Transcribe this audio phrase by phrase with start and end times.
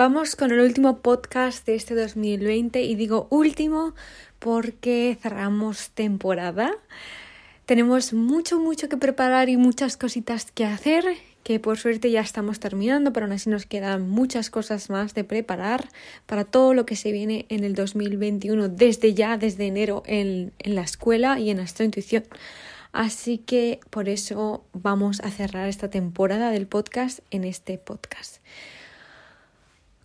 [0.00, 3.94] Vamos con el último podcast de este 2020 y digo último
[4.38, 6.72] porque cerramos temporada.
[7.66, 11.04] Tenemos mucho, mucho que preparar y muchas cositas que hacer,
[11.42, 15.22] que por suerte ya estamos terminando, pero aún así nos quedan muchas cosas más de
[15.22, 15.90] preparar
[16.24, 20.76] para todo lo que se viene en el 2021, desde ya, desde enero en, en
[20.76, 22.24] la escuela y en Astro Intuición.
[22.92, 28.38] Así que por eso vamos a cerrar esta temporada del podcast en este podcast.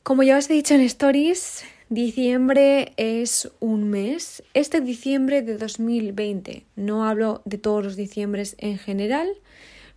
[0.05, 4.43] Como ya os he dicho en Stories, diciembre es un mes.
[4.53, 9.27] Este diciembre de 2020, no hablo de todos los diciembres en general,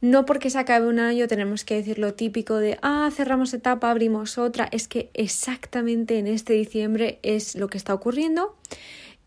[0.01, 3.91] no porque se acabe un año tenemos que decir lo típico de, ah, cerramos etapa,
[3.91, 4.67] abrimos otra.
[4.73, 8.56] Es que exactamente en este diciembre es lo que está ocurriendo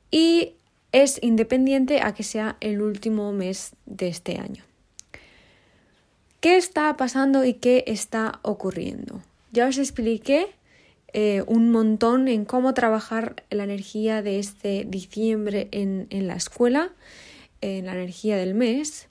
[0.09, 0.53] y
[0.91, 4.63] es independiente a que sea el último mes de este año.
[6.39, 9.21] ¿Qué está pasando y qué está ocurriendo?
[9.51, 10.47] Ya os expliqué
[11.13, 16.91] eh, un montón en cómo trabajar la energía de este diciembre en, en la escuela,
[17.61, 19.07] en la energía del mes.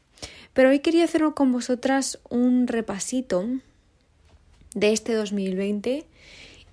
[0.52, 3.46] Pero hoy quería hacer con vosotras un repasito
[4.74, 6.06] de este 2020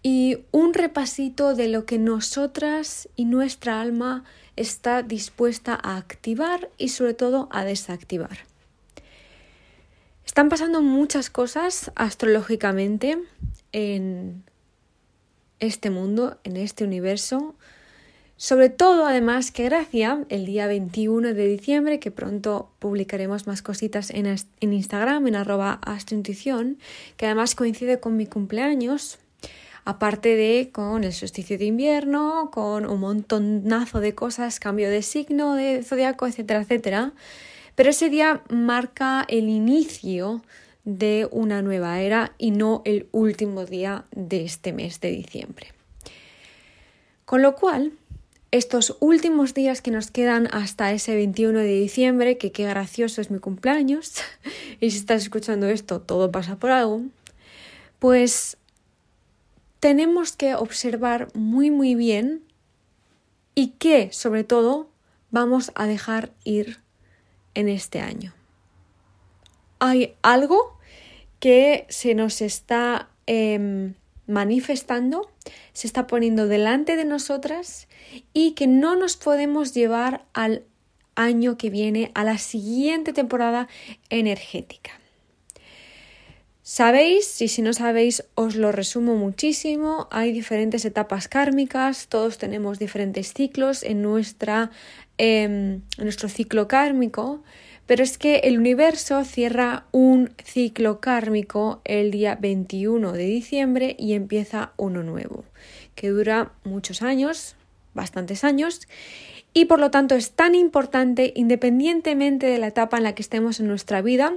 [0.04, 4.24] y un repasito de lo que nosotras y nuestra alma
[4.56, 8.40] está dispuesta a activar y sobre todo a desactivar.
[10.26, 13.18] Están pasando muchas cosas astrológicamente
[13.72, 14.44] en
[15.60, 17.56] este mundo, en este universo.
[18.36, 24.12] Sobre todo, además, que gracia, el día 21 de diciembre, que pronto publicaremos más cositas
[24.12, 26.78] en, en Instagram, en arroba astrointuición,
[27.18, 29.18] que además coincide con mi cumpleaños,
[29.86, 35.56] aparte de con el solsticio de invierno, con un montonazo de cosas, cambio de signo,
[35.56, 37.14] de zodiaco, etcétera, etcétera.
[37.74, 40.44] Pero ese día marca el inicio
[40.88, 45.74] de una nueva era y no el último día de este mes de diciembre.
[47.26, 47.92] Con lo cual,
[48.52, 53.30] estos últimos días que nos quedan hasta ese 21 de diciembre, que qué gracioso es
[53.30, 54.14] mi cumpleaños,
[54.80, 57.02] y si estás escuchando esto, todo pasa por algo,
[58.00, 58.56] pues
[59.82, 62.44] tenemos que observar muy muy bien
[63.56, 64.90] y qué, sobre todo,
[65.32, 66.80] vamos a dejar ir
[67.56, 68.34] en este año.
[69.80, 70.77] ¿Hay algo
[71.40, 73.94] que se nos está em,
[74.28, 75.30] manifestando,
[75.74, 77.88] se está poniendo delante de nosotras
[78.34, 80.64] y que no nos podemos llevar al
[81.16, 83.68] año que viene, a la siguiente temporada
[84.10, 84.92] energética.
[86.62, 92.78] Sabéis, y si no sabéis, os lo resumo muchísimo, hay diferentes etapas kármicas, todos tenemos
[92.78, 94.70] diferentes ciclos en, nuestra,
[95.18, 97.42] em, en nuestro ciclo kármico,
[97.88, 104.14] pero es que el universo cierra un ciclo kármico el día 21 de diciembre y
[104.14, 105.46] empieza uno nuevo,
[105.96, 107.56] que dura muchos años,
[107.94, 108.82] bastantes años,
[109.54, 113.60] y por lo tanto es tan importante independientemente de la etapa en la que estemos
[113.60, 114.34] en nuestra vida,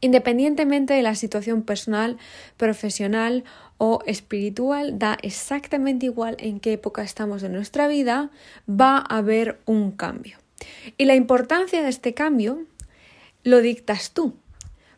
[0.00, 2.18] independientemente de la situación personal,
[2.56, 3.44] profesional
[3.78, 8.30] o espiritual, da exactamente igual en qué época estamos de nuestra vida,
[8.68, 10.38] va a haber un cambio.
[10.96, 12.64] Y la importancia de este cambio
[13.44, 14.34] lo dictas tú,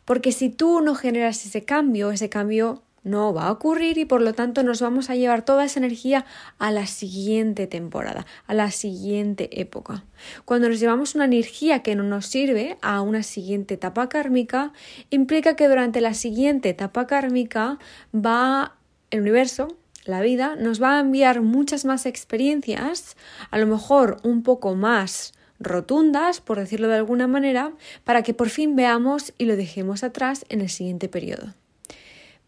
[0.05, 4.21] porque si tú no generas ese cambio, ese cambio no va a ocurrir y por
[4.21, 6.25] lo tanto nos vamos a llevar toda esa energía
[6.59, 10.03] a la siguiente temporada, a la siguiente época.
[10.45, 14.71] Cuando nos llevamos una energía que no nos sirve a una siguiente etapa kármica,
[15.09, 17.79] implica que durante la siguiente etapa kármica
[18.13, 18.75] va
[19.09, 23.17] el universo, la vida, nos va a enviar muchas más experiencias,
[23.49, 27.73] a lo mejor un poco más rotundas, por decirlo de alguna manera,
[28.03, 31.53] para que por fin veamos y lo dejemos atrás en el siguiente periodo.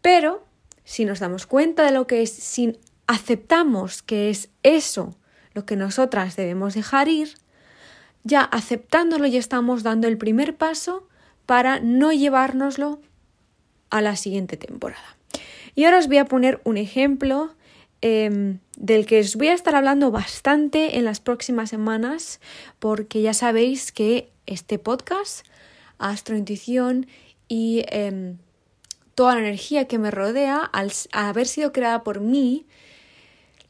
[0.02, 0.44] Pero,
[0.84, 5.16] si nos damos cuenta de lo que es, si aceptamos que es eso
[5.54, 7.34] lo que nosotras debemos dejar ir,
[8.24, 11.06] ya aceptándolo ya estamos dando el primer paso
[11.46, 13.00] para no llevárnoslo
[13.90, 15.16] a la siguiente temporada.
[15.74, 17.54] Y ahora os voy a poner un ejemplo
[18.06, 22.38] Em, del que os voy a estar hablando bastante en las próximas semanas,
[22.78, 25.46] porque ya sabéis que este podcast,
[25.96, 27.06] Astrointuición
[27.48, 28.36] y em,
[29.14, 32.66] toda la energía que me rodea, al haber sido creada por mí,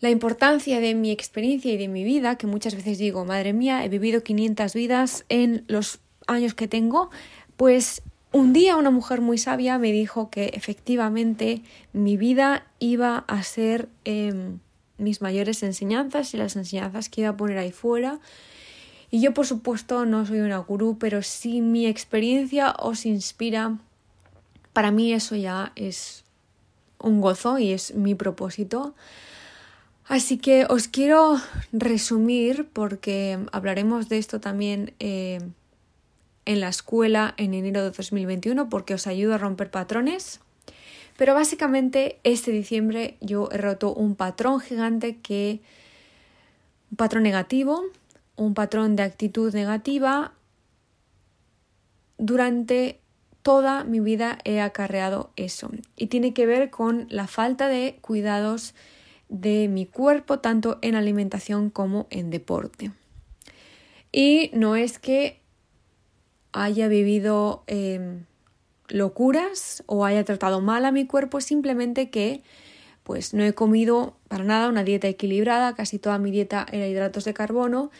[0.00, 3.84] la importancia de mi experiencia y de mi vida, que muchas veces digo, madre mía,
[3.84, 7.08] he vivido 500 vidas en los años que tengo,
[7.56, 8.02] pues
[8.34, 13.88] un día una mujer muy sabia me dijo que efectivamente mi vida iba a ser
[14.04, 14.58] em,
[14.98, 18.18] mis mayores enseñanzas y las enseñanzas que iba a poner ahí fuera.
[19.12, 23.78] Y yo por supuesto no soy una gurú, pero si mi experiencia os inspira,
[24.72, 26.24] para mí eso ya es
[26.98, 28.96] un gozo y es mi propósito.
[30.08, 31.40] Así que os quiero
[31.70, 35.38] resumir porque hablaremos de esto también eh,
[36.46, 40.40] en la escuela en enero de 2021 porque os ayuda a romper patrones.
[41.16, 45.60] Pero básicamente este diciembre yo he roto un patrón gigante que
[46.90, 47.82] un patrón negativo,
[48.36, 50.32] un patrón de actitud negativa.
[52.18, 53.00] Durante
[53.42, 58.74] toda mi vida he acarreado eso y tiene que ver con la falta de cuidados
[59.28, 62.90] de mi cuerpo, tanto en alimentación como en deporte.
[64.12, 65.40] Y no es que
[66.54, 68.24] haya vivido em,
[68.88, 72.42] locuras o haya tratado mal a mi cuerpo, simplemente que
[73.02, 77.26] pues no he comido para nada una dieta equilibrada, casi toda mi dieta era hidratos
[77.26, 77.90] de carbono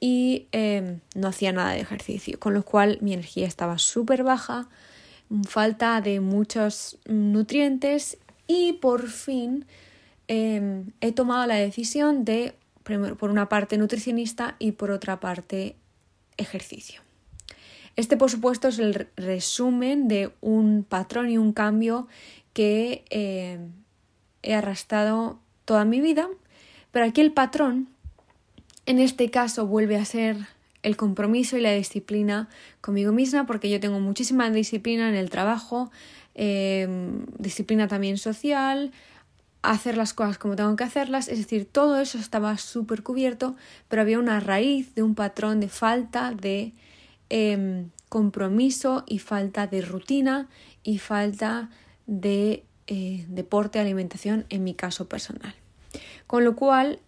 [0.00, 4.68] y em, no hacía nada de ejercicio, con lo cual mi energía estaba súper baja,
[5.46, 8.16] falta de muchos nutrientes
[8.46, 9.66] y por fin
[10.26, 12.54] Em, he tomado la decisión de,
[13.18, 15.76] por una parte, nutricionista y por otra parte,
[16.36, 17.02] ejercicio.
[17.96, 22.08] Este, por supuesto, es el resumen de un patrón y un cambio
[22.52, 23.72] que em,
[24.42, 26.28] he arrastrado toda mi vida,
[26.90, 27.88] pero aquí el patrón,
[28.86, 30.36] en este caso, vuelve a ser
[30.82, 32.48] el compromiso y la disciplina
[32.80, 35.90] conmigo misma, porque yo tengo muchísima disciplina en el trabajo,
[36.34, 38.92] em, disciplina también social,
[39.62, 43.56] hacer las cosas como tengo que hacerlas, es decir, todo eso estaba súper cubierto,
[43.88, 46.74] pero había una raíz de un patrón de falta de
[47.30, 50.48] em, compromiso y falta de rutina
[50.82, 51.70] y falta
[52.06, 55.54] de eh, deporte, alimentación en mi caso personal.
[56.26, 57.00] Con lo cual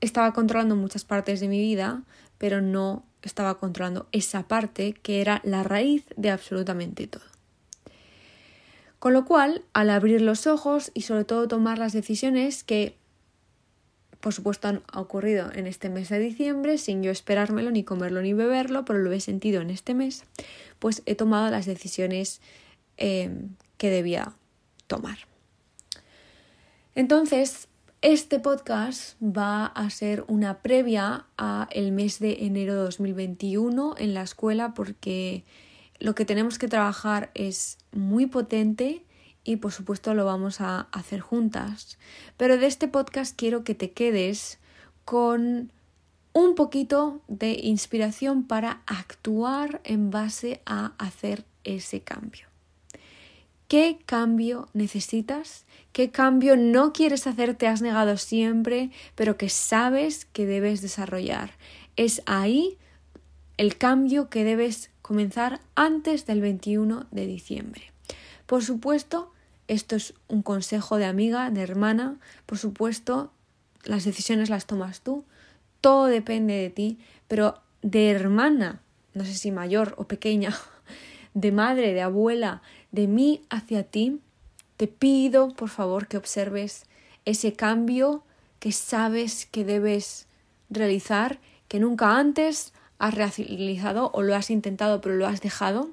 [0.00, 2.02] estaba controlando muchas partes de mi vida,
[2.38, 7.24] pero no estaba controlando esa parte que era la raíz de absolutamente todo.
[8.98, 12.97] Con lo cual, al abrir los ojos y sobre todo tomar las decisiones que,
[14.20, 18.32] por supuesto, han ocurrido en este mes de diciembre, sin yo esperármelo, ni comerlo, ni
[18.32, 20.24] beberlo, pero lo he sentido en este mes,
[20.78, 22.40] pues he tomado las decisiones
[22.96, 24.32] em, que debía
[24.86, 25.18] tomar.
[26.94, 27.68] Entonces,
[28.00, 34.14] este podcast va a ser una previa a el mes de enero de 2021 en
[34.14, 35.44] la escuela porque
[35.98, 39.04] lo que tenemos que trabajar es muy potente
[39.44, 41.98] y por supuesto lo vamos a hacer juntas.
[42.36, 44.58] Pero de este podcast quiero que te quedes
[45.04, 45.72] con
[46.32, 52.46] un poquito de inspiración para actuar en base a hacer ese cambio.
[53.68, 55.66] ¿Qué cambio necesitas?
[55.92, 61.50] ¿Qué cambio no quieres hacer, te has negado siempre, pero que sabes que debes desarrollar?
[61.96, 62.78] Es ahí
[63.58, 67.92] el cambio que debes comenzar antes del 21 de diciembre.
[68.48, 69.30] Por supuesto,
[69.66, 72.16] esto es un consejo de amiga, de hermana,
[72.46, 73.30] por supuesto,
[73.84, 75.22] las decisiones las tomas tú,
[75.82, 76.98] todo depende de ti,
[77.28, 78.80] pero de hermana,
[79.12, 80.56] no sé si mayor o pequeña,
[81.34, 84.18] de madre, de abuela, de mí hacia ti,
[84.78, 86.86] te pido por favor que observes
[87.26, 88.22] ese cambio
[88.60, 90.26] que sabes que debes
[90.70, 95.90] realizar, que nunca antes has realizado o lo has intentado pero lo has dejado,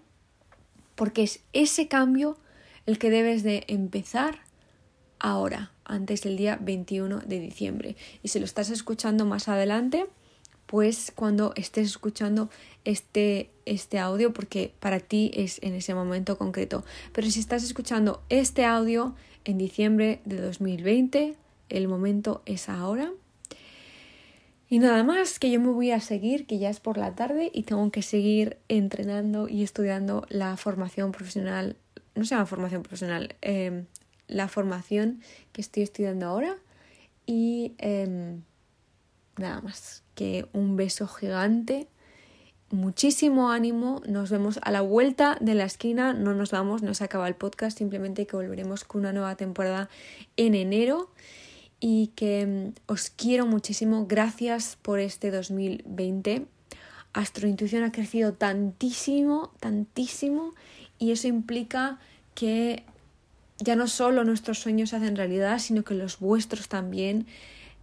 [0.95, 2.37] porque es ese cambio
[2.85, 4.39] el que debes de empezar
[5.19, 7.95] ahora, antes del día 21 de diciembre.
[8.23, 10.05] Y si lo estás escuchando más adelante,
[10.65, 12.49] pues cuando estés escuchando
[12.83, 16.83] este, este audio, porque para ti es en ese momento concreto.
[17.13, 21.35] Pero si estás escuchando este audio en diciembre de 2020,
[21.69, 23.11] el momento es ahora.
[24.67, 27.51] Y nada más, que yo me voy a seguir, que ya es por la tarde
[27.53, 31.77] y tengo que seguir entrenando y estudiando la formación profesional,
[32.15, 33.85] no se llama formación profesional, em,
[34.27, 36.57] la formación que estoy estudiando ahora.
[37.25, 38.41] Y em,
[39.37, 41.87] nada más, que un beso gigante,
[42.71, 47.03] muchísimo ánimo, nos vemos a la vuelta de la esquina, no nos vamos, no se
[47.03, 49.89] acaba el podcast, simplemente que volveremos con una nueva temporada
[50.37, 51.11] en enero
[51.79, 54.05] y que mm, os quiero muchísimo.
[54.07, 56.47] Gracias por este 2020.
[57.13, 60.53] Astrointuición ha crecido tantísimo, tantísimo
[60.99, 61.99] y eso implica
[62.33, 62.83] que
[63.59, 67.25] ya no solo nuestros sueños se hacen realidad, sino que los vuestros también.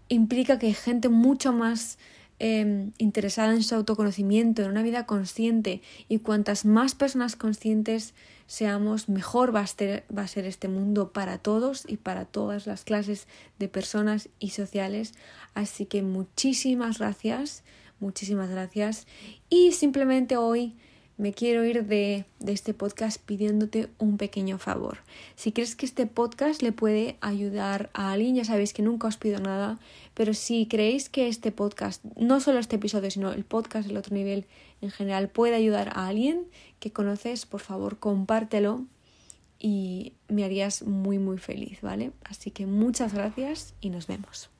[0.08, 1.98] Implica que hay gente mucho más
[2.44, 8.14] Em, interesada en su autoconocimiento, en una vida consciente y cuantas más personas conscientes
[8.48, 12.66] seamos, mejor va a, ser, va a ser este mundo para todos y para todas
[12.66, 13.28] las clases
[13.60, 15.12] de personas y sociales.
[15.54, 17.62] Así que muchísimas gracias,
[18.00, 19.06] muchísimas gracias.
[19.48, 20.74] Y simplemente hoy
[21.22, 24.98] me quiero ir de, este podcast pidiéndote un pequeño favor.
[25.36, 29.18] Si crees que este podcast le puede ayudar a alguien, ya sabéis que nunca os
[29.18, 29.78] pido nada,
[30.14, 34.16] pero si creéis que este podcast, no solo este episodio, sino el podcast del otro
[34.16, 34.46] nivel
[34.80, 36.42] en general, puede ayudar a alguien
[36.80, 38.84] que conoces, por favor, compártelo
[39.60, 42.10] y me harías muy muy feliz, ¿vale?
[42.24, 44.51] Así que muchas gracias y nos vemos.